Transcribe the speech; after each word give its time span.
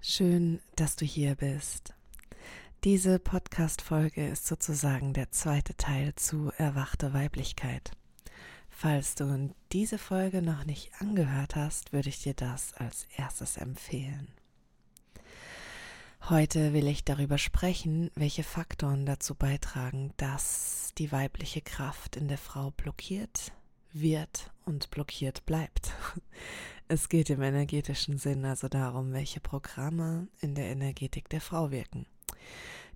Schön, 0.00 0.60
dass 0.76 0.96
du 0.96 1.04
hier 1.04 1.34
bist. 1.34 1.94
Diese 2.84 3.18
Podcast-Folge 3.18 4.28
ist 4.28 4.46
sozusagen 4.46 5.12
der 5.12 5.32
zweite 5.32 5.76
Teil 5.76 6.14
zu 6.14 6.52
Erwachte 6.56 7.12
Weiblichkeit. 7.12 7.90
Falls 8.68 9.14
du 9.14 9.52
diese 9.72 9.98
Folge 9.98 10.42
noch 10.42 10.64
nicht 10.64 10.92
angehört 11.00 11.56
hast, 11.56 11.92
würde 11.92 12.10
ich 12.10 12.22
dir 12.22 12.34
das 12.34 12.74
als 12.74 13.08
erstes 13.16 13.56
empfehlen. 13.56 14.28
Heute 16.28 16.72
will 16.72 16.86
ich 16.86 17.04
darüber 17.04 17.38
sprechen, 17.38 18.10
welche 18.14 18.44
Faktoren 18.44 19.06
dazu 19.06 19.34
beitragen, 19.34 20.12
dass 20.16 20.92
die 20.98 21.10
weibliche 21.10 21.62
Kraft 21.62 22.16
in 22.16 22.28
der 22.28 22.38
Frau 22.38 22.70
blockiert 22.70 23.52
wird 23.92 24.50
und 24.64 24.90
blockiert 24.90 25.44
bleibt. 25.46 25.92
Es 26.88 27.08
geht 27.08 27.30
im 27.30 27.42
energetischen 27.42 28.16
Sinn 28.16 28.44
also 28.44 28.68
darum, 28.68 29.12
welche 29.12 29.40
Programme 29.40 30.28
in 30.40 30.54
der 30.54 30.66
Energetik 30.66 31.28
der 31.28 31.40
Frau 31.40 31.72
wirken. 31.72 32.06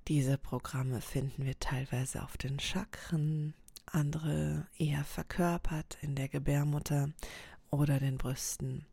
Diese 0.07 0.39
Programme 0.39 1.01
finden 1.01 1.45
wir 1.45 1.59
teilweise 1.59 2.23
auf 2.23 2.37
den 2.37 2.61
Chakren, 2.61 3.53
andere 3.87 4.69
eher 4.79 5.03
verkörpert 5.03 5.99
in 6.03 6.15
der 6.15 6.29
Gebärmutter 6.29 7.11
oder 7.71 7.99
den 7.99 8.17
Brüsten. 8.17 8.87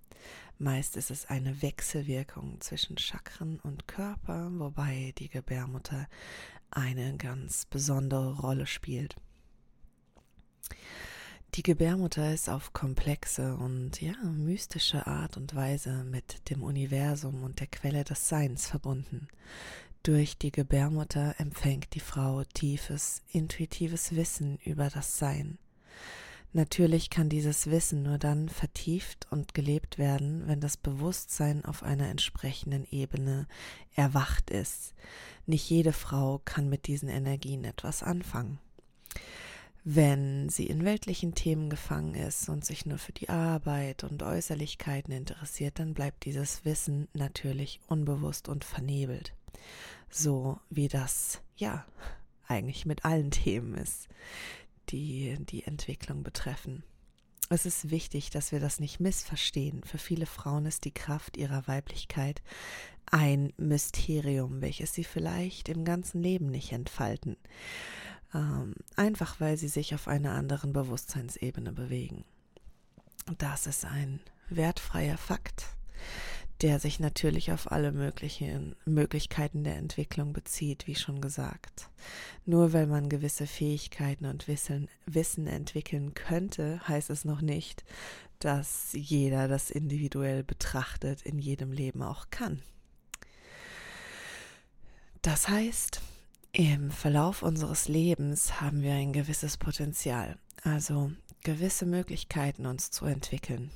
Meist 0.57 0.97
ist 0.97 1.11
es 1.11 1.27
eine 1.27 1.61
Wechselwirkung 1.61 2.59
zwischen 2.61 2.97
Chakren 2.97 3.59
und 3.59 3.87
Körper, 3.87 4.49
wobei 4.53 5.13
die 5.19 5.29
Gebärmutter 5.29 6.07
eine 6.71 7.15
ganz 7.17 7.65
besondere 7.65 8.39
Rolle 8.39 8.65
spielt. 8.65 9.15
Die 11.57 11.63
Gebärmutter 11.63 12.31
ist 12.31 12.51
auf 12.51 12.71
komplexe 12.71 13.55
und 13.55 13.99
ja, 13.99 14.13
mystische 14.21 15.07
Art 15.07 15.37
und 15.37 15.55
Weise 15.55 16.03
mit 16.03 16.51
dem 16.51 16.61
Universum 16.61 17.41
und 17.41 17.59
der 17.59 17.65
Quelle 17.65 18.03
des 18.03 18.29
Seins 18.29 18.67
verbunden. 18.67 19.27
Durch 20.03 20.37
die 20.37 20.51
Gebärmutter 20.51 21.33
empfängt 21.39 21.95
die 21.95 21.99
Frau 21.99 22.43
tiefes, 22.43 23.23
intuitives 23.31 24.15
Wissen 24.15 24.59
über 24.65 24.91
das 24.91 25.17
Sein. 25.17 25.57
Natürlich 26.53 27.09
kann 27.09 27.27
dieses 27.27 27.71
Wissen 27.71 28.03
nur 28.03 28.19
dann 28.19 28.49
vertieft 28.49 29.25
und 29.31 29.55
gelebt 29.55 29.97
werden, 29.97 30.43
wenn 30.45 30.61
das 30.61 30.77
Bewusstsein 30.77 31.65
auf 31.65 31.81
einer 31.81 32.07
entsprechenden 32.07 32.85
Ebene 32.91 33.47
erwacht 33.95 34.51
ist. 34.51 34.93
Nicht 35.47 35.67
jede 35.71 35.91
Frau 35.91 36.39
kann 36.45 36.69
mit 36.69 36.85
diesen 36.85 37.09
Energien 37.09 37.63
etwas 37.63 38.03
anfangen. 38.03 38.59
Wenn 39.89 40.49
sie 40.49 40.65
in 40.65 40.83
weltlichen 40.83 41.33
Themen 41.33 41.69
gefangen 41.69 42.13
ist 42.13 42.49
und 42.49 42.65
sich 42.65 42.85
nur 42.85 42.97
für 42.97 43.13
die 43.13 43.29
Arbeit 43.29 44.03
und 44.03 44.21
Äußerlichkeiten 44.21 45.13
interessiert, 45.13 45.79
dann 45.79 45.93
bleibt 45.93 46.25
dieses 46.25 46.65
Wissen 46.65 47.07
natürlich 47.13 47.79
unbewusst 47.87 48.49
und 48.49 48.65
vernebelt. 48.65 49.33
So 50.09 50.59
wie 50.69 50.89
das, 50.89 51.39
ja, 51.55 51.85
eigentlich 52.49 52.85
mit 52.85 53.05
allen 53.05 53.31
Themen 53.31 53.75
ist, 53.75 54.09
die 54.89 55.37
die 55.39 55.63
Entwicklung 55.63 56.21
betreffen. 56.21 56.83
Es 57.49 57.65
ist 57.65 57.89
wichtig, 57.89 58.29
dass 58.29 58.51
wir 58.51 58.59
das 58.59 58.81
nicht 58.81 58.99
missverstehen. 58.99 59.85
Für 59.85 59.99
viele 59.99 60.25
Frauen 60.25 60.65
ist 60.65 60.83
die 60.83 60.93
Kraft 60.93 61.37
ihrer 61.37 61.65
Weiblichkeit 61.65 62.41
ein 63.09 63.53
Mysterium, 63.55 64.59
welches 64.59 64.93
sie 64.93 65.05
vielleicht 65.05 65.69
im 65.69 65.85
ganzen 65.85 66.21
Leben 66.21 66.47
nicht 66.47 66.73
entfalten 66.73 67.37
ähm, 68.33 68.73
einfach 68.95 69.39
weil 69.39 69.57
sie 69.57 69.67
sich 69.67 69.93
auf 69.93 70.07
einer 70.07 70.33
anderen 70.33 70.73
Bewusstseinsebene 70.73 71.71
bewegen. 71.71 72.25
Das 73.37 73.67
ist 73.67 73.85
ein 73.85 74.19
wertfreier 74.49 75.17
Fakt, 75.17 75.65
der 76.61 76.79
sich 76.79 76.99
natürlich 76.99 77.51
auf 77.51 77.71
alle 77.71 77.91
möglichen 77.91 78.75
Möglichkeiten 78.85 79.63
der 79.63 79.77
Entwicklung 79.77 80.33
bezieht, 80.33 80.87
wie 80.87 80.95
schon 80.95 81.21
gesagt. 81.21 81.89
Nur 82.45 82.73
weil 82.73 82.87
man 82.87 83.09
gewisse 83.09 83.47
Fähigkeiten 83.47 84.25
und 84.25 84.47
Wissen, 84.47 84.87
Wissen 85.05 85.47
entwickeln 85.47 86.13
könnte, 86.13 86.79
heißt 86.87 87.09
es 87.09 87.25
noch 87.25 87.41
nicht, 87.41 87.83
dass 88.39 88.89
jeder 88.93 89.47
das 89.47 89.69
individuell 89.69 90.43
betrachtet 90.43 91.21
in 91.23 91.39
jedem 91.39 91.71
Leben 91.71 92.01
auch 92.01 92.29
kann. 92.29 92.61
Das 95.21 95.49
heißt, 95.49 96.01
im 96.51 96.91
Verlauf 96.91 97.43
unseres 97.43 97.87
Lebens 97.87 98.61
haben 98.61 98.81
wir 98.81 98.93
ein 98.93 99.13
gewisses 99.13 99.57
Potenzial, 99.57 100.37
also 100.63 101.11
gewisse 101.43 101.85
Möglichkeiten, 101.85 102.65
uns 102.65 102.91
zu 102.91 103.05
entwickeln. 103.05 103.71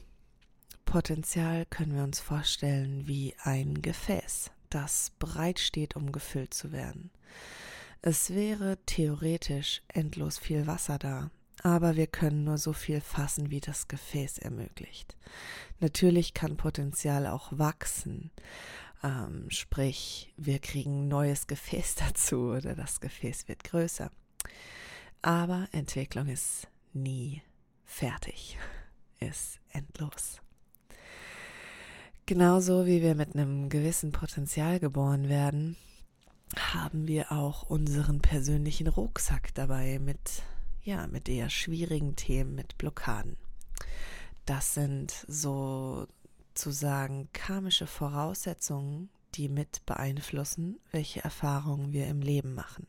Potenzial 0.85 1.65
können 1.65 1.95
wir 1.95 2.03
uns 2.03 2.19
vorstellen 2.19 3.07
wie 3.07 3.35
ein 3.43 3.81
Gefäß, 3.81 4.51
das 4.69 5.11
bereit 5.19 5.59
steht, 5.59 5.95
um 5.95 6.11
gefüllt 6.11 6.53
zu 6.53 6.71
werden. 6.71 7.11
Es 8.01 8.31
wäre 8.31 8.77
theoretisch 8.85 9.83
endlos 9.87 10.39
viel 10.39 10.65
Wasser 10.67 10.97
da, 10.97 11.29
aber 11.63 11.95
wir 11.95 12.07
können 12.07 12.43
nur 12.43 12.57
so 12.57 12.73
viel 12.73 12.99
fassen, 12.99 13.51
wie 13.51 13.59
das 13.59 13.87
Gefäß 13.87 14.39
ermöglicht. 14.39 15.15
Natürlich 15.79 16.33
kann 16.33 16.57
Potenzial 16.57 17.27
auch 17.27 17.51
wachsen, 17.51 18.31
ähm, 19.03 19.49
sprich, 19.49 20.33
wir 20.37 20.59
kriegen 20.59 21.07
neues 21.07 21.47
Gefäß 21.47 21.95
dazu 22.07 22.51
oder 22.51 22.75
das 22.75 22.99
Gefäß 22.99 23.47
wird 23.47 23.63
größer. 23.63 24.11
Aber 25.21 25.67
Entwicklung 25.71 26.27
ist 26.27 26.67
nie 26.93 27.41
fertig, 27.85 28.57
ist 29.19 29.59
endlos. 29.71 30.41
Genauso 32.25 32.85
wie 32.85 33.01
wir 33.01 33.15
mit 33.15 33.35
einem 33.35 33.69
gewissen 33.69 34.11
Potenzial 34.11 34.79
geboren 34.79 35.27
werden, 35.27 35.75
haben 36.57 37.07
wir 37.07 37.31
auch 37.31 37.63
unseren 37.63 38.21
persönlichen 38.21 38.87
Rucksack 38.87 39.53
dabei 39.53 39.99
mit, 39.99 40.43
ja, 40.83 41.07
mit 41.07 41.29
eher 41.29 41.49
schwierigen 41.49 42.15
Themen, 42.15 42.55
mit 42.55 42.77
Blockaden. 42.77 43.37
Das 44.45 44.73
sind 44.73 45.25
so 45.27 46.07
sozusagen 46.53 47.29
karmische 47.31 47.87
Voraussetzungen, 47.87 49.09
die 49.35 49.47
mit 49.47 49.85
beeinflussen, 49.85 50.79
welche 50.91 51.23
Erfahrungen 51.23 51.93
wir 51.93 52.07
im 52.07 52.21
Leben 52.21 52.53
machen. 52.53 52.87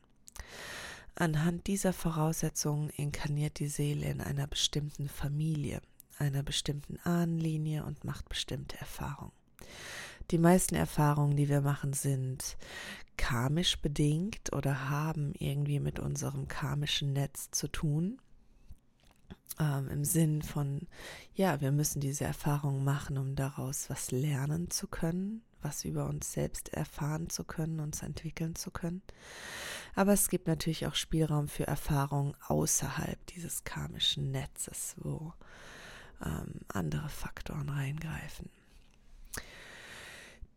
Anhand 1.14 1.68
dieser 1.68 1.92
Voraussetzungen 1.92 2.90
inkarniert 2.90 3.60
die 3.60 3.68
Seele 3.68 4.06
in 4.06 4.20
einer 4.20 4.48
bestimmten 4.48 5.08
Familie, 5.08 5.80
einer 6.18 6.42
bestimmten 6.42 6.98
Ahnenlinie 7.04 7.84
und 7.84 8.02
macht 8.04 8.28
bestimmte 8.28 8.76
Erfahrungen. 8.78 9.32
Die 10.30 10.38
meisten 10.38 10.74
Erfahrungen, 10.74 11.36
die 11.36 11.48
wir 11.48 11.60
machen, 11.60 11.92
sind 11.92 12.56
karmisch 13.16 13.78
bedingt 13.80 14.52
oder 14.52 14.88
haben 14.88 15.34
irgendwie 15.38 15.78
mit 15.78 16.00
unserem 16.00 16.48
karmischen 16.48 17.12
Netz 17.12 17.50
zu 17.52 17.68
tun 17.68 18.18
ähm, 19.58 19.88
im 19.88 20.04
Sinn 20.04 20.42
von, 20.42 20.86
ja, 21.34 21.60
wir 21.60 21.72
müssen 21.72 22.00
diese 22.00 22.24
Erfahrung 22.24 22.84
machen, 22.84 23.18
um 23.18 23.34
daraus 23.34 23.90
was 23.90 24.10
lernen 24.10 24.70
zu 24.70 24.86
können, 24.86 25.42
was 25.60 25.84
über 25.84 26.06
uns 26.06 26.32
selbst 26.32 26.70
erfahren 26.70 27.30
zu 27.30 27.44
können, 27.44 27.80
uns 27.80 28.02
entwickeln 28.02 28.54
zu 28.54 28.70
können. 28.70 29.02
Aber 29.94 30.12
es 30.12 30.28
gibt 30.28 30.46
natürlich 30.46 30.86
auch 30.86 30.94
Spielraum 30.94 31.48
für 31.48 31.66
Erfahrungen 31.66 32.34
außerhalb 32.46 33.24
dieses 33.26 33.64
karmischen 33.64 34.30
Netzes, 34.30 34.94
wo 34.98 35.32
ähm, 36.24 36.60
andere 36.68 37.08
Faktoren 37.08 37.68
reingreifen. 37.68 38.50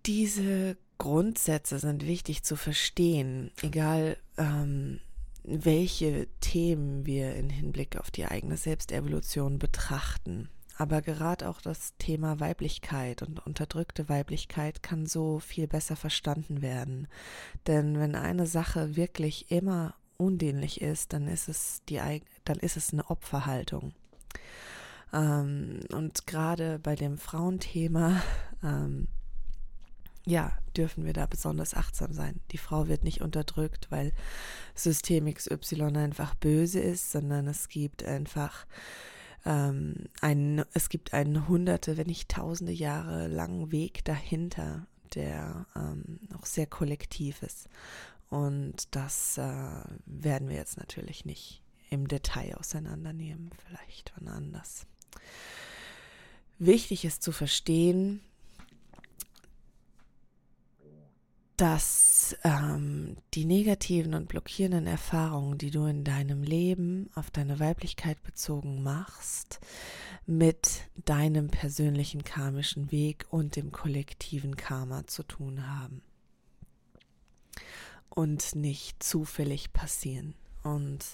Diese 0.06 0.78
Grundsätze 0.98 1.80
sind 1.80 2.06
wichtig 2.06 2.44
zu 2.44 2.56
verstehen, 2.56 3.52
egal 3.62 4.18
ähm, 4.38 5.00
welche 5.48 6.28
Themen 6.40 7.06
wir 7.06 7.36
in 7.36 7.50
Hinblick 7.50 7.98
auf 7.98 8.12
die 8.12 8.26
eigene 8.26 8.58
Selbstevolution 8.58 9.60
betrachten. 9.60 10.50
Aber 10.78 11.02
gerade 11.02 11.48
auch 11.48 11.62
das 11.62 11.96
Thema 11.98 12.40
Weiblichkeit 12.40 13.22
und 13.22 13.46
unterdrückte 13.46 14.10
Weiblichkeit 14.10 14.84
kann 14.84 15.06
so 15.06 15.40
viel 15.40 15.68
besser 15.68 15.96
verstanden 15.96 16.62
werden. 16.62 17.08
Denn 17.68 17.98
wenn 17.98 18.16
eine 18.16 18.46
Sache 18.46 18.96
wirklich 18.98 19.52
immer 19.52 19.96
undienlich 20.18 20.82
ist, 20.82 21.14
dann 21.14 21.28
ist 21.28 21.48
es 21.48 21.82
die, 21.88 22.02
dann 22.44 22.58
ist 22.58 22.76
es 22.76 22.92
eine 22.92 23.10
Opferhaltung. 23.10 23.94
Ähm, 25.14 25.80
und 25.94 26.28
gerade 26.28 26.80
bei 26.80 26.96
dem 26.96 27.18
Frauenthema 27.18 28.22
ähm, 28.62 29.08
ja, 30.26 30.52
dürfen 30.76 31.06
wir 31.06 31.14
da 31.14 31.26
besonders 31.26 31.74
achtsam 31.74 32.14
sein. 32.14 32.40
Die 32.52 32.58
Frau 32.58 32.88
wird 32.88 33.04
nicht 33.04 33.22
unterdrückt, 33.22 33.88
weil 33.92 34.12
System 34.74 35.32
XY 35.32 35.84
einfach 35.98 36.36
böse 36.36 36.80
ist, 36.80 37.12
sondern 37.12 37.48
es 37.48 37.70
gibt 37.70 38.04
einfach 38.04 38.66
ähm, 39.46 40.06
einen, 40.22 40.64
es 40.74 40.90
gibt 40.90 41.14
einen 41.14 41.48
hunderte, 41.48 41.98
wenn 41.98 42.08
nicht 42.08 42.30
tausende 42.30 42.74
Jahre 42.74 43.28
langen 43.28 43.72
Weg 43.72 44.04
dahinter, 44.06 44.88
der 45.14 45.68
ähm, 45.76 46.20
auch 46.38 46.46
sehr 46.46 46.66
kollektiv 46.66 47.44
ist. 47.44 47.70
Und 48.30 48.96
das 48.96 49.38
äh, 49.38 49.82
werden 50.06 50.50
wir 50.50 50.56
jetzt 50.56 50.78
natürlich 50.78 51.26
nicht 51.26 51.62
im 51.92 52.08
Detail 52.08 52.56
auseinandernehmen, 52.58 53.52
vielleicht 53.66 54.12
wann 54.18 54.28
anders. 54.28 54.88
Wichtig 56.58 57.06
ist 57.06 57.22
zu 57.22 57.32
verstehen, 57.32 58.22
dass 61.58 62.36
ähm, 62.44 63.18
die 63.34 63.46
negativen 63.46 64.14
und 64.14 64.28
blockierenden 64.28 64.88
Erfahrungen, 64.88 65.58
die 65.58 65.72
du 65.72 65.86
in 65.86 66.04
deinem 66.04 66.44
Leben 66.44 67.10
auf 67.16 67.32
deine 67.32 67.60
Weiblichkeit 67.60 68.22
bezogen 68.24 68.84
machst, 68.84 69.60
mit 70.26 70.82
deinem 71.06 71.48
persönlichen 71.48 72.24
karmischen 72.24 72.92
Weg 72.92 73.26
und 73.30 73.56
dem 73.56 73.72
kollektiven 73.72 74.56
Karma 74.58 75.06
zu 75.08 75.24
tun 75.24 75.68
haben 75.68 76.02
und 78.10 78.56
nicht 78.56 79.04
zufällig 79.04 79.72
passieren. 79.74 80.34
Und 80.64 81.06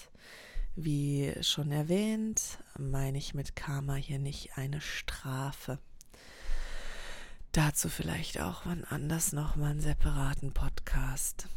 wie 0.74 1.34
schon 1.42 1.70
erwähnt, 1.70 2.58
meine 2.78 3.18
ich 3.18 3.34
mit 3.34 3.54
Karma 3.54 3.96
hier 3.96 4.18
nicht 4.18 4.56
eine 4.56 4.80
Strafe. 4.80 5.78
Dazu 7.52 7.90
vielleicht 7.90 8.40
auch 8.40 8.62
wann 8.64 8.84
anders 8.84 9.34
nochmal 9.34 9.72
einen 9.72 9.80
separaten 9.80 10.52
Podcast. 10.52 11.48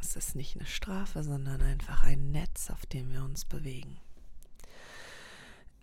Es 0.00 0.16
ist 0.16 0.34
nicht 0.34 0.56
eine 0.56 0.66
Strafe, 0.66 1.22
sondern 1.22 1.62
einfach 1.62 2.02
ein 2.02 2.32
Netz, 2.32 2.68
auf 2.68 2.84
dem 2.86 3.12
wir 3.12 3.22
uns 3.22 3.44
bewegen. 3.44 3.96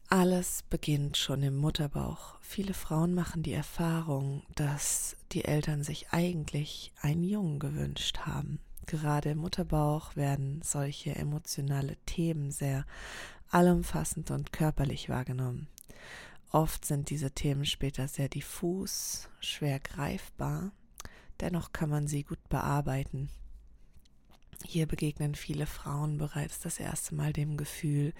Alles 0.09 0.63
beginnt 0.69 1.15
schon 1.15 1.43
im 1.43 1.55
Mutterbauch. 1.55 2.35
Viele 2.41 2.73
Frauen 2.73 3.13
machen 3.13 3.41
die 3.41 3.53
Erfahrung, 3.53 4.43
dass 4.55 5.15
die 5.31 5.45
Eltern 5.45 5.85
sich 5.85 6.11
eigentlich 6.11 6.91
einen 7.01 7.23
Jungen 7.23 7.59
gewünscht 7.59 8.19
haben. 8.25 8.59
Gerade 8.85 9.29
im 9.29 9.37
Mutterbauch 9.37 10.17
werden 10.17 10.61
solche 10.61 11.15
emotionale 11.15 11.95
Themen 12.05 12.51
sehr 12.51 12.85
allumfassend 13.49 14.29
und 14.29 14.51
körperlich 14.51 15.07
wahrgenommen. 15.07 15.69
Oft 16.51 16.83
sind 16.83 17.09
diese 17.09 17.31
Themen 17.31 17.65
später 17.65 18.09
sehr 18.09 18.27
diffus, 18.27 19.29
schwer 19.39 19.79
greifbar, 19.79 20.71
dennoch 21.39 21.71
kann 21.71 21.89
man 21.89 22.07
sie 22.07 22.23
gut 22.23 22.49
bearbeiten. 22.49 23.29
Hier 24.65 24.85
begegnen 24.85 25.33
viele 25.33 25.65
Frauen 25.65 26.17
bereits 26.17 26.59
das 26.59 26.79
erste 26.79 27.15
Mal 27.15 27.31
dem 27.31 27.55
Gefühl, 27.55 28.13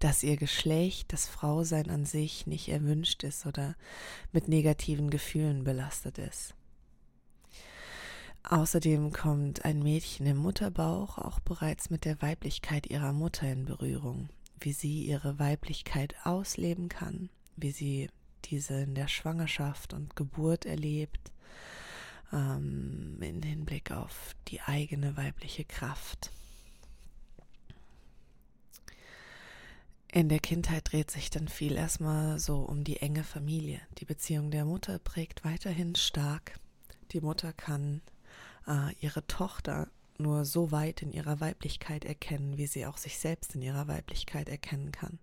dass 0.00 0.24
ihr 0.24 0.36
Geschlecht, 0.36 1.12
das 1.12 1.28
Frausein 1.28 1.88
an 1.88 2.04
sich 2.04 2.46
nicht 2.46 2.68
erwünscht 2.68 3.22
ist 3.22 3.46
oder 3.46 3.76
mit 4.32 4.48
negativen 4.48 5.08
Gefühlen 5.08 5.62
belastet 5.62 6.18
ist. 6.18 6.54
Außerdem 8.42 9.12
kommt 9.12 9.64
ein 9.64 9.82
Mädchen 9.82 10.26
im 10.26 10.38
Mutterbauch 10.38 11.18
auch 11.18 11.38
bereits 11.40 11.90
mit 11.90 12.04
der 12.04 12.20
Weiblichkeit 12.22 12.86
ihrer 12.86 13.12
Mutter 13.12 13.50
in 13.50 13.64
Berührung, 13.66 14.30
wie 14.58 14.72
sie 14.72 15.04
ihre 15.04 15.38
Weiblichkeit 15.38 16.14
ausleben 16.24 16.88
kann, 16.88 17.30
wie 17.60 17.70
sie 17.70 18.10
diese 18.44 18.80
in 18.80 18.94
der 18.94 19.08
Schwangerschaft 19.08 19.92
und 19.92 20.16
Geburt 20.16 20.64
erlebt, 20.64 21.32
ähm, 22.32 23.18
in 23.20 23.42
Hinblick 23.42 23.90
auf 23.90 24.34
die 24.48 24.60
eigene 24.62 25.16
weibliche 25.16 25.64
Kraft. 25.64 26.30
In 30.10 30.30
der 30.30 30.40
Kindheit 30.40 30.90
dreht 30.90 31.10
sich 31.10 31.28
dann 31.28 31.48
viel 31.48 31.76
erstmal 31.76 32.38
so 32.38 32.60
um 32.60 32.82
die 32.82 32.96
enge 32.96 33.24
Familie. 33.24 33.80
Die 33.98 34.06
Beziehung 34.06 34.50
der 34.50 34.64
Mutter 34.64 34.98
prägt 34.98 35.44
weiterhin 35.44 35.94
stark. 35.96 36.58
Die 37.12 37.20
Mutter 37.20 37.52
kann 37.52 38.00
äh, 38.66 38.94
ihre 39.00 39.26
Tochter 39.26 39.88
nur 40.16 40.44
so 40.44 40.72
weit 40.72 41.02
in 41.02 41.12
ihrer 41.12 41.40
Weiblichkeit 41.40 42.04
erkennen, 42.04 42.56
wie 42.56 42.66
sie 42.66 42.86
auch 42.86 42.96
sich 42.96 43.18
selbst 43.18 43.54
in 43.54 43.62
ihrer 43.62 43.86
Weiblichkeit 43.86 44.48
erkennen 44.48 44.92
kann. 44.92 45.18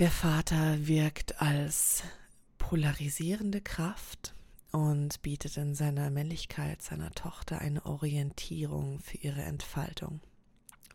Der 0.00 0.10
Vater 0.10 0.86
wirkt 0.86 1.42
als 1.42 2.04
polarisierende 2.56 3.60
Kraft 3.60 4.34
und 4.72 5.20
bietet 5.20 5.58
in 5.58 5.74
seiner 5.74 6.08
Männlichkeit 6.08 6.80
seiner 6.80 7.10
Tochter 7.10 7.60
eine 7.60 7.84
Orientierung 7.84 9.00
für 9.00 9.18
ihre 9.18 9.42
Entfaltung. 9.42 10.22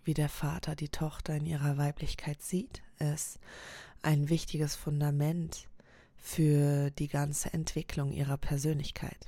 Wie 0.04 0.16
der 0.16 0.28
Vater 0.28 0.75
die 0.75 0.90
Tochter 0.90 1.36
in 1.36 1.46
ihrer 1.46 1.78
Weiblichkeit 1.78 2.42
sieht, 2.42 2.81
ist 2.98 3.38
ein 4.02 4.30
wichtiges 4.30 4.75
Fundament 4.75 5.68
für 6.18 6.90
die 6.90 7.07
ganze 7.07 7.54
Entwicklung 7.54 8.12
ihrer 8.12 8.38
Persönlichkeit. 8.38 9.28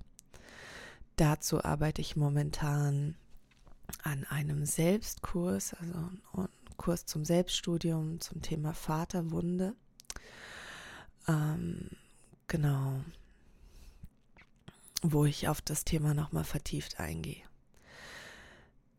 Dazu 1.17 1.63
arbeite 1.63 2.01
ich 2.01 2.15
momentan 2.15 3.15
an 4.01 4.23
einem 4.23 4.65
Selbstkurs, 4.65 5.75
also 5.75 6.47
Kurs 6.77 7.05
zum 7.05 7.25
Selbststudium 7.25 8.19
zum 8.19 8.41
Thema 8.41 8.73
Vaterwunde. 8.73 9.75
Ähm, 11.27 11.89
genau, 12.47 13.01
wo 15.01 15.25
ich 15.25 15.47
auf 15.47 15.61
das 15.61 15.83
Thema 15.83 16.13
nochmal 16.13 16.43
vertieft 16.43 16.99
eingehe. 16.99 17.46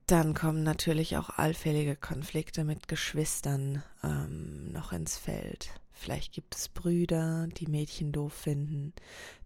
Dann 0.09 0.33
kommen 0.33 0.63
natürlich 0.63 1.19
auch 1.19 1.29
allfällige 1.29 1.95
Konflikte 1.95 2.65
mit 2.65 2.89
Geschwistern 2.89 3.83
ähm, 4.03 4.73
noch 4.73 4.93
ins 4.93 5.19
Feld. 5.19 5.69
Vielleicht 5.93 6.33
gibt 6.33 6.57
es 6.57 6.71
Brüder, 6.71 7.47
die 7.49 7.67
Mädchen 7.67 8.11
doof 8.11 8.33
finden. 8.33 8.95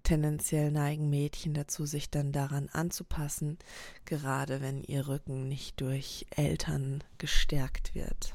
Tendenziell 0.04 0.70
neigen 0.70 1.10
Mädchen 1.10 1.52
dazu, 1.52 1.84
sich 1.84 2.10
dann 2.10 2.30
daran 2.30 2.68
anzupassen, 2.68 3.58
gerade 4.04 4.60
wenn 4.60 4.84
ihr 4.84 5.08
Rücken 5.08 5.48
nicht 5.48 5.80
durch 5.80 6.26
Eltern 6.30 7.02
gestärkt 7.18 7.96
wird. 7.96 8.32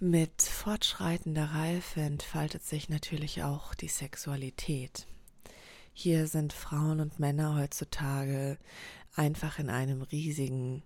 Mit 0.00 0.42
fortschreitender 0.42 1.52
Reife 1.52 2.00
entfaltet 2.00 2.64
sich 2.64 2.88
natürlich 2.88 3.44
auch 3.44 3.76
die 3.76 3.86
Sexualität. 3.86 5.06
Hier 6.00 6.28
sind 6.28 6.52
Frauen 6.52 7.00
und 7.00 7.18
Männer 7.18 7.56
heutzutage 7.56 8.56
einfach 9.18 9.58
in 9.58 9.68
einem 9.68 10.02
riesigen 10.02 10.82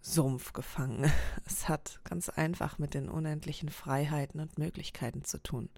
Sumpf 0.00 0.52
gefangen. 0.52 1.10
Es 1.46 1.68
hat 1.68 2.00
ganz 2.04 2.28
einfach 2.28 2.78
mit 2.78 2.94
den 2.94 3.08
unendlichen 3.08 3.68
Freiheiten 3.68 4.40
und 4.40 4.58
Möglichkeiten 4.58 5.24
zu 5.24 5.42
tun. 5.42 5.68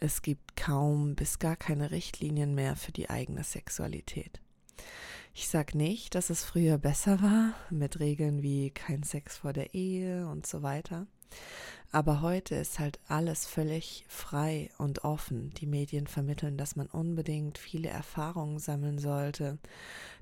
Es 0.00 0.22
gibt 0.22 0.56
kaum 0.56 1.14
bis 1.14 1.38
gar 1.38 1.56
keine 1.56 1.90
Richtlinien 1.90 2.54
mehr 2.54 2.76
für 2.76 2.92
die 2.92 3.08
eigene 3.08 3.44
Sexualität. 3.44 4.40
Ich 5.32 5.48
sag 5.48 5.74
nicht, 5.74 6.14
dass 6.14 6.30
es 6.30 6.44
früher 6.44 6.78
besser 6.78 7.22
war, 7.22 7.54
mit 7.70 8.00
Regeln 8.00 8.42
wie 8.42 8.70
kein 8.70 9.02
Sex 9.02 9.38
vor 9.38 9.52
der 9.52 9.74
Ehe 9.74 10.28
und 10.28 10.46
so 10.46 10.62
weiter. 10.62 11.06
Aber 11.94 12.22
heute 12.22 12.56
ist 12.56 12.80
halt 12.80 12.98
alles 13.06 13.46
völlig 13.46 14.04
frei 14.08 14.68
und 14.78 15.04
offen. 15.04 15.50
Die 15.50 15.66
Medien 15.66 16.08
vermitteln, 16.08 16.56
dass 16.56 16.74
man 16.74 16.88
unbedingt 16.88 17.56
viele 17.56 17.88
Erfahrungen 17.88 18.58
sammeln 18.58 18.98
sollte. 18.98 19.58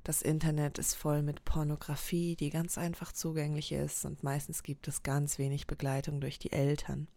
Das 0.05 0.21
Internet 0.21 0.77
ist 0.77 0.95
voll 0.95 1.23
mit 1.23 1.47
Pornografie, 1.47 2.37
die 2.37 2.51
ganz 2.51 2.77
einfach 2.77 3.13
zugänglich 3.13 3.73
ist 3.73 4.05
und 4.05 4.23
meistens 4.23 4.63
gibt 4.63 4.87
es 4.87 5.03
ganz 5.03 5.39
wenig 5.39 5.67
Begleitung 5.67 6.21
durch 6.21 6.39
die 6.39 6.53
Eltern. 6.53 7.09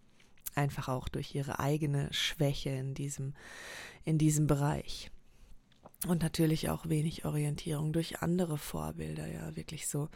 Einfach 0.56 0.88
auch 0.88 1.10
durch 1.10 1.36
ihre 1.36 1.60
eigene 1.60 2.08
Schwäche 2.14 2.70
in 2.70 2.94
diesem, 2.94 3.34
in 4.06 4.18
diesem 4.18 4.48
Bereich. 4.48 5.12
Und 6.08 6.22
natürlich 6.22 6.70
auch 6.70 6.88
wenig 6.88 7.26
Orientierung 7.26 7.94
durch 7.94 8.22
andere 8.22 8.58
Vorbilder, 8.58 9.28
ja, 9.28 9.56
wirklich 9.56 9.88
so 9.88 10.10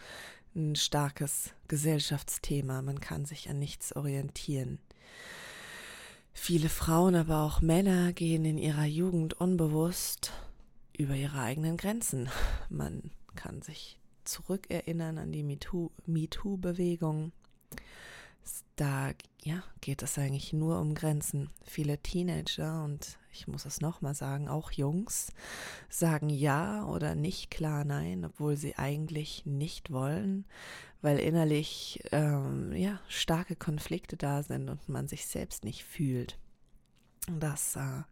ein 0.56 0.76
starkes 0.76 1.52
Gesellschaftsthema. 1.68 2.82
Man 2.82 3.00
kann 3.00 3.26
sich 3.26 3.50
an 3.50 3.60
nichts 3.60 3.96
orientieren. 3.96 4.80
Viele 6.34 6.70
Frauen, 6.70 7.16
aber 7.16 7.42
auch 7.44 7.62
Männer 7.62 8.14
gehen 8.14 8.46
in 8.46 8.58
ihrer 8.58 8.86
Jugend 8.86 9.34
unbewusst 9.40 10.32
über 10.98 11.16
ihre 11.16 11.40
eigenen 11.40 11.76
Grenzen. 11.78 12.30
Man 12.70 13.12
kann 13.36 13.62
sich 13.62 14.00
zurückerinnern 14.26 15.18
an 15.18 15.32
die 15.32 15.44
MeToo-Bewegung. 15.44 17.32
Da 18.76 19.12
ja, 19.44 19.64
geht 19.82 20.04
es 20.04 20.18
eigentlich 20.18 20.54
nur 20.54 20.80
um 20.80 20.96
Grenzen. 20.96 21.50
Viele 21.66 21.98
Teenager 21.98 22.84
und 22.84 23.18
ich 23.32 23.48
muss 23.48 23.66
es 23.66 23.82
nochmal 23.82 24.16
sagen, 24.16 24.48
auch 24.48 24.72
Jungs 24.72 25.32
sagen 25.90 26.30
ja 26.30 26.86
oder 26.86 27.16
nicht 27.16 27.52
klar 27.52 27.86
nein, 27.86 28.26
obwohl 28.26 28.58
sie 28.58 28.78
eigentlich 28.78 29.46
nicht 29.46 29.92
wollen, 29.92 30.46
weil 31.02 31.20
innerlich 31.20 32.02
ähm, 32.12 32.74
ja 32.74 33.00
starke 33.08 33.56
Konflikte 33.56 34.18
da 34.18 34.44
sind 34.44 34.70
und 34.70 34.90
man 34.90 35.08
sich 35.08 35.26
selbst 35.26 35.64
nicht 35.64 35.84
fühlt. 35.84 36.38
Das 37.40 37.76
äh, 37.76 38.04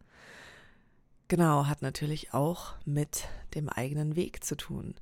genau 1.27 1.65
hat 1.65 1.81
natürlich 1.81 2.33
auch 2.33 2.75
mit 2.85 3.27
dem 3.55 3.69
eigenen 3.69 4.15
Weg 4.15 4.43
zu 4.43 4.55
tun, 4.55 4.95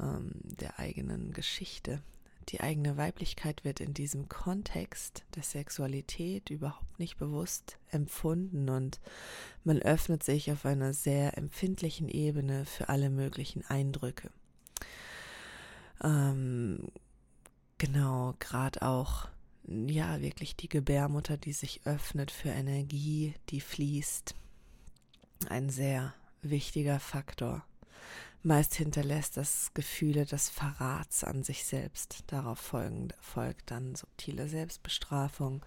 ähm, 0.00 0.32
der 0.42 0.78
eigenen 0.78 1.32
Geschichte, 1.32 2.02
die 2.48 2.60
eigene 2.60 2.96
Weiblichkeit 2.96 3.64
wird 3.64 3.80
in 3.80 3.92
diesem 3.92 4.28
Kontext 4.28 5.24
der 5.34 5.42
Sexualität 5.42 6.50
überhaupt 6.50 6.98
nicht 6.98 7.18
bewusst 7.18 7.78
empfunden 7.90 8.68
und 8.68 9.00
man 9.64 9.82
öffnet 9.82 10.22
sich 10.22 10.52
auf 10.52 10.64
einer 10.64 10.94
sehr 10.94 11.36
empfindlichen 11.36 12.08
Ebene 12.08 12.64
für 12.64 12.88
alle 12.88 13.10
möglichen 13.10 13.64
Eindrücke. 13.64 14.30
Ähm, 16.02 16.88
genau, 17.78 18.34
gerade 18.38 18.82
auch, 18.82 19.28
ja, 19.66 20.20
wirklich 20.20 20.56
die 20.56 20.68
Gebärmutter, 20.68 21.36
die 21.36 21.52
sich 21.52 21.80
öffnet 21.84 22.30
für 22.30 22.50
Energie, 22.50 23.34
die 23.48 23.60
fließt. 23.60 24.34
Ein 25.48 25.68
sehr 25.68 26.14
wichtiger 26.42 27.00
Faktor. 27.00 27.64
Meist 28.46 28.76
hinterlässt 28.76 29.36
das 29.36 29.74
Gefühle 29.74 30.24
des 30.24 30.48
Verrats 30.48 31.24
an 31.24 31.42
sich 31.42 31.64
selbst. 31.64 32.22
Darauf 32.28 32.60
folgen, 32.60 33.08
folgt 33.20 33.72
dann 33.72 33.96
subtile 33.96 34.48
Selbstbestrafung 34.48 35.66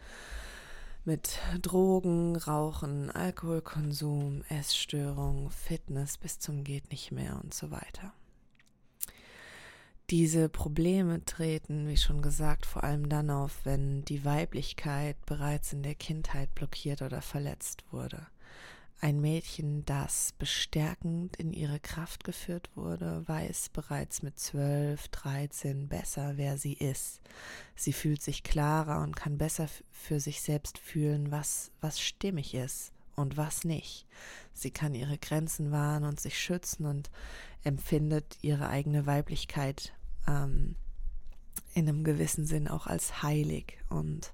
mit 1.04 1.40
Drogen, 1.62 2.38
Rauchen, 2.38 3.12
Alkoholkonsum, 3.12 4.46
Essstörung, 4.48 5.50
Fitness 5.50 6.18
bis 6.18 6.40
zum 6.40 6.64
geht 6.64 6.90
nicht 6.90 7.12
mehr 7.12 7.42
und 7.44 7.54
so 7.54 7.70
weiter. 7.70 8.14
Diese 10.10 10.48
Probleme 10.48 11.26
treten, 11.26 11.86
wie 11.90 11.98
schon 11.98 12.22
gesagt, 12.22 12.66
vor 12.66 12.86
allem 12.86 13.10
dann 13.10 13.30
auf, 13.30 13.60
wenn 13.66 14.06
die 14.06 14.24
Weiblichkeit 14.24 15.18
bereits 15.26 15.74
in 15.74 15.84
der 15.84 15.96
Kindheit 15.96 16.56
blockiert 16.56 17.02
oder 17.02 17.22
verletzt 17.22 17.84
wurde. 17.92 18.26
Ein 19.02 19.22
Mädchen, 19.22 19.86
das 19.86 20.34
bestärkend 20.34 21.38
in 21.38 21.54
ihre 21.54 21.80
Kraft 21.80 22.26
geführt 22.26 22.70
wurde, 22.76 23.26
weiß 23.26 23.70
bereits 23.70 24.24
mit 24.24 24.38
12, 24.38 25.08
13 25.08 25.88
besser, 25.88 26.34
wer 26.36 26.58
sie 26.58 26.74
ist. 26.74 27.22
Sie 27.76 27.94
fühlt 27.94 28.22
sich 28.22 28.44
klarer 28.44 29.02
und 29.02 29.16
kann 29.16 29.38
besser 29.38 29.70
für 29.90 30.20
sich 30.20 30.42
selbst 30.42 30.78
fühlen, 30.78 31.32
was, 31.32 31.72
was 31.80 32.02
stimmig 32.02 32.54
ist 32.54 32.92
und 33.16 33.38
was 33.38 33.64
nicht. 33.64 34.06
Sie 34.54 34.72
kann 34.72 34.94
ihre 34.94 35.18
Grenzen 35.18 35.72
wahren 35.72 36.04
und 36.04 36.20
sich 36.20 36.38
schützen 36.38 36.86
und 36.86 37.10
empfindet 37.64 38.38
ihre 38.42 38.68
eigene 38.68 39.06
Weiblichkeit 39.06 39.94
ähm, 40.28 40.76
in 41.74 41.88
einem 41.88 42.04
gewissen 42.04 42.46
Sinn 42.46 42.68
auch 42.68 42.86
als 42.86 43.24
heilig 43.24 43.78
und 43.88 44.34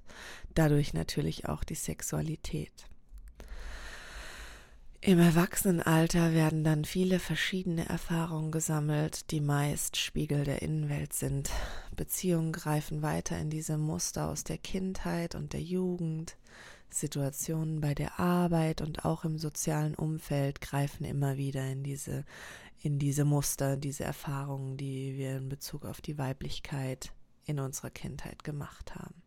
dadurch 0.54 0.92
natürlich 0.92 1.48
auch 1.48 1.62
die 1.62 1.76
Sexualität. 1.76 2.88
Im 5.06 5.20
Erwachsenenalter 5.20 6.34
werden 6.34 6.64
dann 6.64 6.84
viele 6.84 7.20
verschiedene 7.20 7.88
Erfahrungen 7.88 8.50
gesammelt, 8.50 9.30
die 9.30 9.40
meist 9.40 9.96
Spiegel 9.96 10.42
der 10.42 10.62
Innenwelt 10.62 11.12
sind. 11.12 11.48
Beziehungen 11.94 12.50
greifen 12.50 13.02
weiter 13.02 13.38
in 13.38 13.48
diese 13.48 13.78
Muster 13.78 14.28
aus 14.28 14.42
der 14.42 14.58
Kindheit 14.58 15.36
und 15.36 15.52
der 15.52 15.62
Jugend. 15.62 16.36
Situationen 16.90 17.80
bei 17.80 17.94
der 17.94 18.18
Arbeit 18.18 18.80
und 18.80 19.04
auch 19.04 19.24
im 19.24 19.38
sozialen 19.38 19.94
Umfeld 19.94 20.60
greifen 20.60 21.04
immer 21.04 21.36
wieder 21.36 21.64
in 21.70 21.84
diese, 21.84 22.24
in 22.82 22.98
diese 22.98 23.24
Muster, 23.24 23.76
diese 23.76 24.02
Erfahrungen, 24.02 24.76
die 24.76 25.16
wir 25.16 25.36
in 25.36 25.48
Bezug 25.48 25.84
auf 25.84 26.00
die 26.00 26.18
Weiblichkeit 26.18 27.12
in 27.44 27.60
unserer 27.60 27.90
Kindheit 27.90 28.42
gemacht 28.42 28.96
haben. 28.96 29.22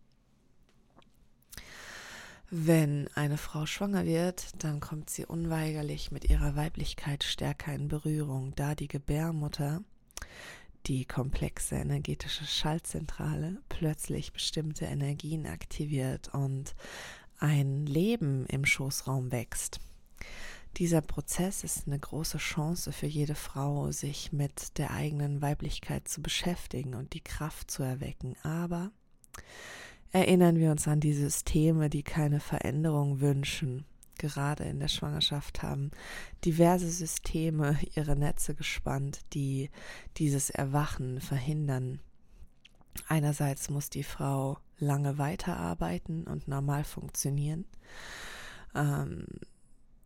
Wenn 2.51 3.08
eine 3.13 3.38
Frau 3.38 3.68
schwanger 3.68 4.06
wird, 4.06 4.63
dann 4.63 4.79
kommt 4.79 5.12
sie 5.12 5.24
unweigerlich 5.24 6.12
mit 6.12 6.27
ihrer 6.27 6.56
Weiblichkeit 6.56 7.24
stärker 7.24 7.74
in 7.74 7.88
Berührung, 7.88 8.56
da 8.56 8.74
die 8.74 8.88
Gebärmutter, 8.88 9.84
die 10.88 11.06
komplexe 11.06 11.75
energetische 11.75 12.48
Schaltzentrale, 12.48 13.62
plötzlich 13.70 14.34
bestimmte 14.34 14.86
Energien 14.86 15.46
aktiviert 15.46 16.34
und 16.34 16.74
ein 17.38 17.86
Leben 17.86 18.48
im 18.48 18.65
Schoßraum 18.65 19.32
wächst. 19.32 19.79
Dieser 20.77 21.01
Prozess 21.01 21.63
ist 21.63 21.86
eine 21.86 22.00
große 22.00 22.39
Chance 22.39 22.91
für 22.91 23.08
jede 23.08 23.36
Frau, 23.36 23.91
sich 23.91 24.32
mit 24.32 24.79
der 24.79 24.89
eigenen 24.89 25.44
Weiblichkeit 25.44 26.08
zu 26.08 26.24
beschäftigen 26.24 26.96
und 26.96 27.13
die 27.13 27.24
Kraft 27.24 27.70
zu 27.70 27.84
erwecken. 27.84 28.36
Aber 28.41 28.91
erinnern 30.12 30.58
wir 30.58 30.72
uns 30.72 30.88
an 30.88 31.00
die 31.00 31.13
Systeme, 31.13 31.89
die 31.89 32.04
keine 32.04 32.39
Veränderung 32.39 33.20
wünschen. 33.22 33.86
Gerade 34.18 34.66
in 34.66 34.80
der 34.80 34.89
Schwangerschaft 34.89 35.63
haben 35.63 35.92
diverse 36.44 36.89
Systeme 36.89 37.78
ihre 37.96 38.16
Netze 38.16 38.54
gespannt, 38.54 39.22
die 39.34 39.70
dieses 40.18 40.50
Erwachen 40.50 41.22
verhindern. 41.22 42.00
Einerseits 43.08 43.70
muss 43.70 43.89
die 43.89 44.04
Frau 44.04 44.58
lange 44.78 45.18
weiterarbeiten 45.18 46.25
und 46.25 46.48
normal 46.48 46.84
funktionieren. 46.84 47.66
Ähm, 48.75 49.25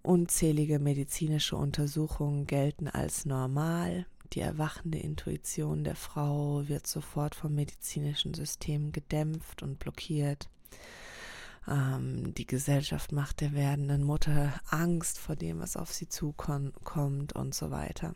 unzählige 0.04 0.80
medizinische 0.80 1.56
Untersuchungen 1.56 2.46
gelten 2.46 2.88
als 2.88 3.26
normal. 3.26 4.06
Die 4.34 4.40
erwachende 4.40 4.98
Intuition 4.98 5.84
der 5.84 5.96
Frau 5.96 6.68
wird 6.68 6.88
sofort 6.88 7.36
vom 7.36 7.54
medizinischen 7.54 8.34
System 8.34 8.92
gedämpft 8.92 9.62
und 9.62 9.78
blockiert. 9.78 10.50
Ähm, 11.68 12.34
die 12.34 12.48
Gesellschaft 12.48 13.12
macht 13.12 13.42
der 13.42 13.54
werdenden 13.54 14.04
Mutter 14.04 14.60
Angst 14.70 15.20
vor 15.20 15.36
dem, 15.36 15.60
was 15.60 15.78
auf 15.78 15.94
sie 15.94 16.10
zukommt 16.10 17.34
und 17.34 17.54
so 17.54 17.70
weiter. 17.70 18.16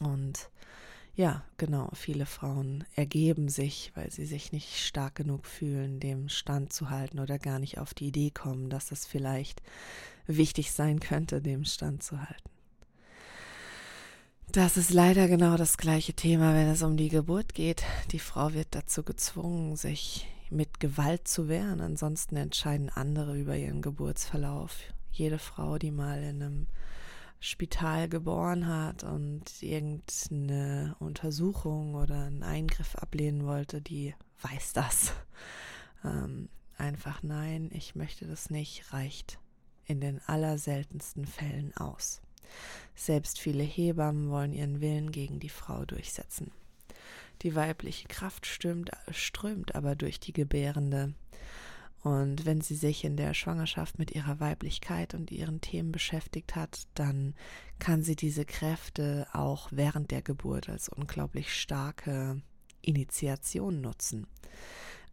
Und 0.00 0.50
ja, 1.14 1.44
genau, 1.58 1.90
viele 1.92 2.24
Frauen 2.24 2.84
ergeben 2.94 3.50
sich, 3.50 3.92
weil 3.94 4.10
sie 4.10 4.24
sich 4.24 4.52
nicht 4.52 4.78
stark 4.78 5.16
genug 5.16 5.44
fühlen, 5.44 6.00
dem 6.00 6.30
Stand 6.30 6.72
zu 6.72 6.88
halten 6.88 7.18
oder 7.18 7.38
gar 7.38 7.58
nicht 7.58 7.76
auf 7.76 7.92
die 7.92 8.06
Idee 8.06 8.30
kommen, 8.30 8.70
dass 8.70 8.92
es 8.92 9.04
vielleicht 9.04 9.60
wichtig 10.26 10.72
sein 10.72 11.00
könnte, 11.00 11.42
dem 11.42 11.64
Stand 11.64 12.02
zu 12.02 12.18
halten. 12.20 12.48
Das 14.52 14.76
ist 14.76 14.90
leider 14.90 15.28
genau 15.28 15.56
das 15.56 15.76
gleiche 15.76 16.12
Thema, 16.12 16.54
wenn 16.54 16.66
es 16.66 16.82
um 16.82 16.96
die 16.96 17.08
Geburt 17.08 17.54
geht. 17.54 17.84
Die 18.10 18.18
Frau 18.18 18.52
wird 18.52 18.68
dazu 18.72 19.04
gezwungen, 19.04 19.76
sich 19.76 20.26
mit 20.50 20.80
Gewalt 20.80 21.28
zu 21.28 21.48
wehren, 21.48 21.80
ansonsten 21.80 22.36
entscheiden 22.36 22.88
andere 22.88 23.38
über 23.38 23.56
ihren 23.56 23.80
Geburtsverlauf. 23.80 24.76
Jede 25.12 25.38
Frau, 25.38 25.78
die 25.78 25.92
mal 25.92 26.20
in 26.24 26.42
einem 26.42 26.66
Spital 27.38 28.08
geboren 28.08 28.66
hat 28.66 29.04
und 29.04 29.62
irgendeine 29.62 30.96
Untersuchung 30.98 31.94
oder 31.94 32.24
einen 32.24 32.42
Eingriff 32.42 32.96
ablehnen 32.96 33.46
wollte, 33.46 33.80
die 33.80 34.16
weiß 34.42 34.72
das. 34.72 35.12
Ähm, 36.04 36.48
einfach 36.76 37.22
nein, 37.22 37.70
ich 37.72 37.94
möchte 37.94 38.26
das 38.26 38.50
nicht, 38.50 38.92
reicht 38.92 39.38
in 39.84 40.00
den 40.00 40.20
allerseltensten 40.26 41.26
Fällen 41.26 41.76
aus. 41.76 42.20
Selbst 42.94 43.38
viele 43.38 43.62
Hebammen 43.62 44.30
wollen 44.30 44.52
ihren 44.52 44.80
Willen 44.80 45.10
gegen 45.12 45.40
die 45.40 45.48
Frau 45.48 45.84
durchsetzen. 45.84 46.50
Die 47.42 47.54
weibliche 47.54 48.08
Kraft 48.08 48.46
stürmt, 48.46 48.90
strömt 49.10 49.74
aber 49.74 49.96
durch 49.96 50.20
die 50.20 50.32
Gebärende. 50.32 51.14
Und 52.02 52.46
wenn 52.46 52.60
sie 52.60 52.74
sich 52.74 53.04
in 53.04 53.16
der 53.16 53.34
Schwangerschaft 53.34 53.98
mit 53.98 54.10
ihrer 54.12 54.40
Weiblichkeit 54.40 55.14
und 55.14 55.30
ihren 55.30 55.60
Themen 55.60 55.92
beschäftigt 55.92 56.56
hat, 56.56 56.86
dann 56.94 57.34
kann 57.78 58.02
sie 58.02 58.16
diese 58.16 58.44
Kräfte 58.44 59.26
auch 59.32 59.68
während 59.70 60.10
der 60.10 60.22
Geburt 60.22 60.68
als 60.68 60.88
unglaublich 60.88 61.54
starke 61.54 62.40
Initiation 62.82 63.80
nutzen. 63.80 64.26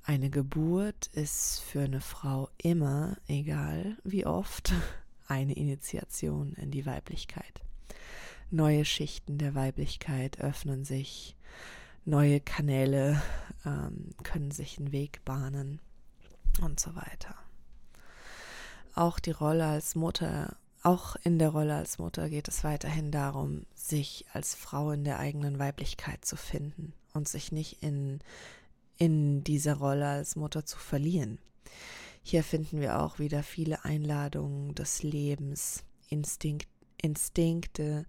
Eine 0.04 0.30
Geburt 0.30 1.08
ist 1.08 1.60
für 1.60 1.82
eine 1.82 2.00
Frau 2.00 2.50
immer, 2.58 3.18
egal 3.28 3.98
wie 4.06 4.26
oft, 4.26 4.74
eine 5.28 5.54
Initiation 5.54 6.54
in 6.54 6.72
die 6.72 6.86
Weiblichkeit. 6.86 7.62
Neue 8.50 8.86
Schichten 8.86 9.38
der 9.38 9.56
Weiblichkeit 9.56 10.40
öffnen 10.40 10.86
sich, 10.86 11.36
neue 12.06 12.40
Kanäle 12.40 13.22
ähm, 13.66 14.12
können 14.24 14.52
sich 14.52 14.78
einen 14.78 14.92
Weg 14.92 15.24
bahnen 15.26 15.80
und 16.62 16.80
so 16.80 16.96
weiter. 16.96 17.36
Auch 18.96 19.20
die 19.20 19.32
Rolle 19.32 19.66
als 19.66 19.96
Mutter, 19.96 20.56
auch 20.82 21.18
in 21.24 21.38
der 21.38 21.50
Rolle 21.50 21.76
als 21.76 22.00
Mutter 22.00 22.30
geht 22.30 22.48
es 22.48 22.64
weiterhin 22.64 23.12
darum, 23.12 23.66
sich 23.76 24.26
als 24.34 24.56
Frau 24.56 24.92
in 24.92 25.04
der 25.04 25.20
eigenen 25.20 25.60
Weiblichkeit 25.60 26.24
zu 26.24 26.38
finden 26.38 26.94
und 27.14 27.28
sich 27.28 27.52
nicht 27.52 27.84
in, 27.84 28.22
in 28.98 29.44
dieser 29.44 29.76
Rolle 29.76 30.08
als 30.08 30.36
Mutter 30.36 30.66
zu 30.66 30.78
verlieren. 30.78 31.40
Hier 32.30 32.44
finden 32.44 32.82
wir 32.82 33.00
auch 33.00 33.20
wieder 33.20 33.42
viele 33.42 33.86
Einladungen 33.86 34.76
des 34.76 35.02
Lebens, 35.02 35.86
Instinkt, 36.10 36.68
Instinkte, 37.02 38.06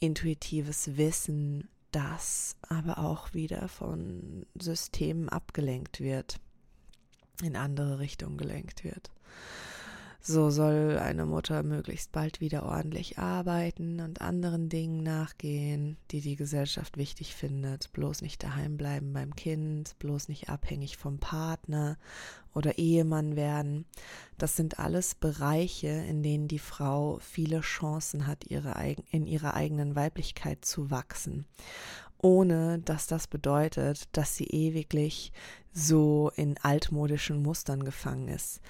intuitives 0.00 0.96
Wissen, 0.96 1.68
das 1.92 2.56
aber 2.62 2.96
auch 2.96 3.34
wieder 3.34 3.68
von 3.68 4.46
Systemen 4.58 5.28
abgelenkt 5.28 6.00
wird, 6.00 6.40
in 7.42 7.54
andere 7.54 7.98
Richtungen 7.98 8.38
gelenkt 8.38 8.82
wird. 8.82 9.10
So 10.22 10.50
soll 10.50 10.98
eine 10.98 11.24
Mutter 11.24 11.62
möglichst 11.62 12.12
bald 12.12 12.42
wieder 12.42 12.66
ordentlich 12.66 13.18
arbeiten 13.18 14.00
und 14.00 14.20
anderen 14.20 14.68
Dingen 14.68 15.02
nachgehen, 15.02 15.96
die 16.10 16.20
die 16.20 16.36
Gesellschaft 16.36 16.98
wichtig 16.98 17.34
findet. 17.34 17.90
Bloß 17.94 18.20
nicht 18.20 18.42
daheim 18.42 18.76
bleiben 18.76 19.14
beim 19.14 19.34
Kind, 19.34 19.98
bloß 19.98 20.28
nicht 20.28 20.50
abhängig 20.50 20.98
vom 20.98 21.18
Partner 21.18 21.96
oder 22.52 22.76
Ehemann 22.76 23.34
werden. 23.34 23.86
Das 24.36 24.56
sind 24.56 24.78
alles 24.78 25.14
Bereiche, 25.14 25.88
in 25.88 26.22
denen 26.22 26.48
die 26.48 26.58
Frau 26.58 27.18
viele 27.22 27.62
Chancen 27.62 28.26
hat, 28.26 28.44
ihre, 28.44 28.74
in 29.10 29.26
ihrer 29.26 29.54
eigenen 29.54 29.96
Weiblichkeit 29.96 30.66
zu 30.66 30.90
wachsen 30.90 31.46
ohne 32.22 32.80
dass 32.80 33.06
das 33.06 33.26
bedeutet, 33.26 34.08
dass 34.12 34.36
sie 34.36 34.44
ewiglich 34.44 35.32
so 35.72 36.32
in 36.34 36.58
altmodischen 36.58 37.42
Mustern 37.42 37.84
gefangen 37.84 38.28
ist. 38.28 38.60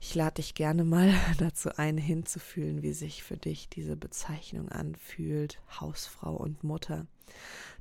Ich 0.00 0.14
lade 0.14 0.34
dich 0.34 0.54
gerne 0.54 0.84
mal 0.84 1.14
dazu 1.38 1.70
ein, 1.76 1.96
hinzufühlen, 1.96 2.82
wie 2.82 2.92
sich 2.92 3.22
für 3.22 3.36
dich 3.36 3.68
diese 3.68 3.96
Bezeichnung 3.96 4.68
anfühlt, 4.68 5.60
Hausfrau 5.80 6.34
und 6.34 6.62
Mutter. 6.62 7.06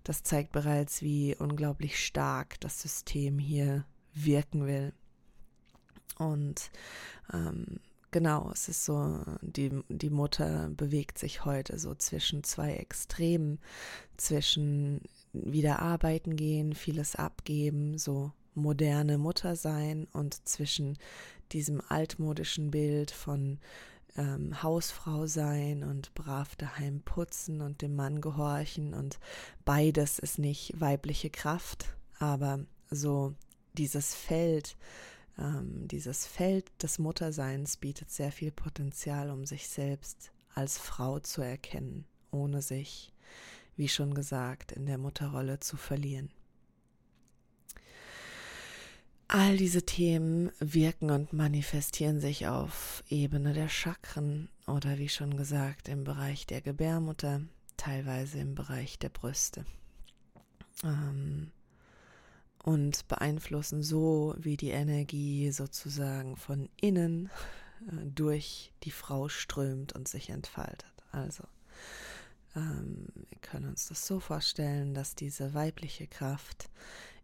Das 0.04 0.24
zeigt 0.24 0.52
bereits, 0.52 1.02
wie 1.02 1.36
unglaublich 1.36 2.04
stark 2.04 2.60
das 2.62 2.82
System 2.82 3.38
hier 3.38 3.86
wirken 4.14 4.66
will. 4.66 4.94
Und 6.18 6.72
ähm, 7.34 7.80
genau, 8.12 8.50
es 8.52 8.70
ist 8.70 8.86
so, 8.86 9.20
die, 9.42 9.72
die 9.90 10.10
Mutter 10.10 10.70
bewegt 10.70 11.18
sich 11.18 11.44
heute 11.46 11.80
so 11.80 11.96
zwischen 11.96 12.44
zwei 12.44 12.74
Extremen, 12.76 13.60
zwischen 14.18 15.02
wieder 15.34 15.80
arbeiten 15.80 16.36
gehen, 16.36 16.74
vieles 16.74 17.16
abgeben, 17.16 17.98
so 17.98 18.32
moderne 18.60 19.18
Mutter 19.18 19.56
sein 19.56 20.08
und 20.14 20.48
zwischen 20.48 20.98
diesem 21.52 21.82
altmodischen 21.90 22.72
Bild 22.72 23.12
von 23.12 23.60
ähm, 24.18 24.62
Hausfrau 24.62 25.26
sein 25.26 25.84
und 25.84 26.14
brav 26.14 26.56
daheim 26.56 27.02
putzen 27.02 27.62
und 27.62 27.82
dem 27.82 27.96
Mann 27.96 28.22
gehorchen 28.22 28.94
und 28.94 29.20
beides 29.66 30.20
ist 30.20 30.40
nicht 30.40 30.80
weibliche 30.80 31.30
Kraft, 31.30 31.96
aber 32.20 32.60
so 32.90 33.34
dieses 33.74 34.16
Feld, 34.16 34.78
ähm, 35.38 35.88
dieses 35.88 36.26
Feld 36.26 36.72
des 36.82 37.00
Mutterseins 37.00 37.78
bietet 37.78 38.12
sehr 38.12 38.32
viel 38.32 38.52
Potenzial, 38.52 39.30
um 39.30 39.46
sich 39.46 39.68
selbst 39.68 40.32
als 40.54 40.78
Frau 40.78 41.20
zu 41.20 41.42
erkennen, 41.42 42.06
ohne 42.32 42.62
sich, 42.62 43.14
wie 43.76 43.88
schon 43.88 44.14
gesagt, 44.14 44.72
in 44.72 44.86
der 44.86 44.98
Mutterrolle 44.98 45.60
zu 45.60 45.78
verlieren. 45.78 46.30
All 49.32 49.58
diese 49.58 49.84
Themen 49.84 50.52
wirken 50.60 51.12
und 51.12 51.34
manifestieren 51.34 52.20
sich 52.20 52.48
auf 52.48 53.04
Ebene 53.10 53.54
der 53.54 53.70
Chakren 53.70 54.50
oder 54.66 54.98
wie 54.98 55.08
schon 55.08 55.38
gesagt 55.38 55.88
im 55.88 56.04
Bereich 56.04 56.48
der 56.48 56.62
Gebärmutter, 56.62 57.42
teilweise 57.78 58.40
im 58.40 58.56
Bereich 58.56 58.98
der 58.98 59.10
Brüste. 59.10 59.68
Ähm, 60.84 61.52
und 62.64 63.08
beeinflussen 63.08 63.84
so, 63.84 64.34
wie 64.40 64.58
die 64.58 64.72
Energie 64.72 65.52
sozusagen 65.52 66.36
von 66.36 66.68
innen 66.82 67.30
äh, 67.88 68.08
durch 68.08 68.74
die 68.84 68.92
Frau 68.92 69.30
strömt 69.30 69.94
und 69.94 70.08
sich 70.08 70.32
entfaltet. 70.32 70.92
Also 71.12 71.44
ähm, 72.56 73.06
wir 73.30 73.38
können 73.42 73.70
uns 73.70 73.90
das 73.90 74.08
so 74.08 74.20
vorstellen, 74.20 74.96
dass 74.96 75.14
diese 75.14 75.54
weibliche 75.54 76.08
Kraft 76.08 76.72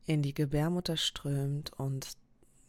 in 0.06 0.22
die 0.22 0.34
Gebärmutter 0.34 0.98
strömt 0.98 1.74
und 1.74 2.18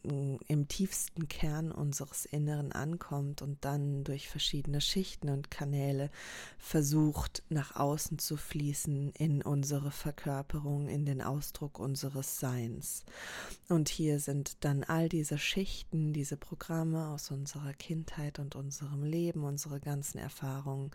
mm, 0.05 0.37
im 0.49 0.69
tiefsten 0.69 1.29
Kern 1.29 1.71
unseres 1.71 2.25
Inneren 2.25 2.73
ankommt 2.73 3.43
und 3.43 3.65
dann 3.65 4.05
durch 4.05 4.29
verschiedene 4.29 4.81
Schichten 4.81 5.29
und 5.29 5.51
Kanäle 5.51 6.11
versucht 6.59 7.43
nach 7.51 7.77
außen 7.77 8.19
zu 8.19 8.37
fließen 8.37 9.13
in 9.13 9.43
unsere 9.43 9.91
Verkörperung, 9.91 10.89
in 10.89 11.05
den 11.05 11.21
Ausdruck 11.21 11.79
unseres 11.79 12.41
Seins. 12.41 13.05
Und 13.69 13.89
hier 13.89 14.19
sind 14.19 14.65
dann 14.65 14.83
all 14.83 15.09
diese 15.09 15.39
Schichten, 15.39 16.15
diese 16.15 16.39
Programme 16.39 17.09
aus 17.09 17.31
unserer 17.31 17.75
Kindheit 17.75 18.39
und 18.39 18.57
unserem 18.57 19.05
Leben, 19.05 19.45
unsere 19.45 19.79
ganzen 19.81 20.19
Erfahrungen, 20.19 20.91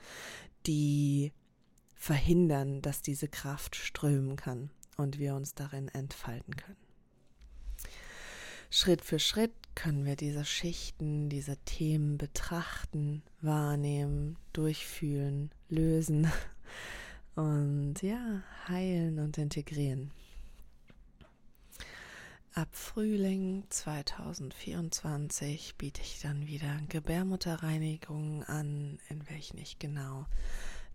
die 0.66 1.34
verhindern, 1.94 2.82
dass 2.82 3.04
diese 3.04 3.28
Kraft 3.28 3.76
strömen 3.76 4.36
kann 4.36 4.72
und 5.02 5.20
wir 5.20 5.36
uns 5.36 5.54
darin 5.54 5.90
entfalten 5.90 6.56
können. 6.56 6.78
Schritt 8.70 9.04
für 9.04 9.20
Schritt 9.20 9.52
können 9.76 10.06
wir 10.06 10.16
diese 10.16 10.46
Schichten, 10.46 11.28
diese 11.28 11.58
Themen 11.58 12.18
betrachten, 12.18 13.22
wahrnehmen, 13.42 14.38
durchfühlen, 14.54 15.52
lösen 15.68 16.32
und 17.36 18.02
ja, 18.02 18.44
heilen 18.70 19.20
und 19.20 19.38
integrieren. 19.38 20.12
Ab 22.54 22.68
Frühling 22.72 23.64
2024 23.70 25.76
biete 25.78 26.02
ich 26.02 26.20
dann 26.22 26.48
wieder 26.48 26.82
Gebärmutterreinigungen 26.90 28.44
an, 28.44 29.00
in 29.08 29.30
welchen 29.30 29.58
ich 29.58 29.80
genau 29.80 30.26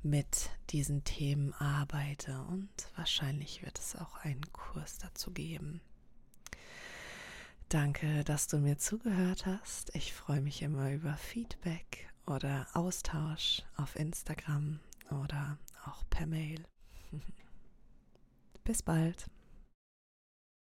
mit 0.03 0.51
diesen 0.71 1.05
Themen 1.05 1.53
arbeite 1.55 2.43
und 2.49 2.71
wahrscheinlich 2.97 3.63
wird 3.63 3.79
es 3.79 3.97
auch 3.97 4.17
einen 4.19 4.53
Kurs 4.53 4.99
dazu 4.99 5.33
geben. 5.33 5.81
Danke, 7.69 8.23
dass 8.23 8.47
du 8.47 8.59
mir 8.59 8.79
zugehört 8.79 9.45
hast. 9.45 9.95
Ich 9.95 10.13
freue 10.13 10.41
mich 10.41 10.63
immer 10.63 10.93
über 10.93 11.17
Feedback 11.17 12.09
oder 12.27 12.67
Austausch 12.75 13.63
auf 13.77 13.97
Instagram 13.97 14.79
oder 15.11 15.59
auch 15.85 16.05
per 16.09 16.27
Mail. 16.27 16.65
Bis 18.65 18.83
bald. 18.83 19.27